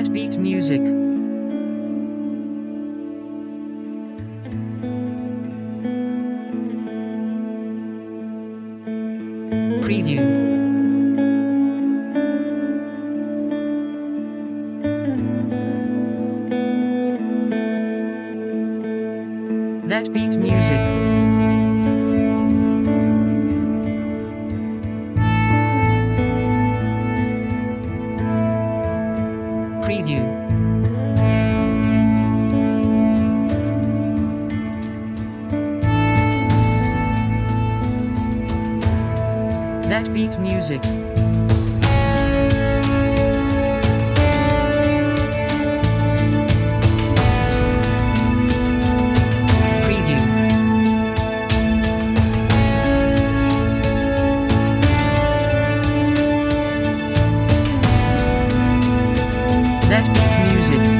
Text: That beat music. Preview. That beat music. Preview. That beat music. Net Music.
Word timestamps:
That 0.00 0.14
beat 0.14 0.38
music. 0.38 0.80
Preview. 9.84 10.22
That 19.86 20.10
beat 20.14 20.38
music. 20.38 21.39
Preview. 29.90 30.22
That 39.88 40.14
beat 40.14 40.38
music. 40.38 40.80
Net 59.90 60.06
Music. 60.54 60.99